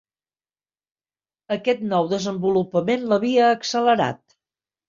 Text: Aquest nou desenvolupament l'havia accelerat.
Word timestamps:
Aquest 1.57 1.85
nou 1.91 2.09
desenvolupament 2.15 3.07
l'havia 3.13 3.55
accelerat. 3.59 4.39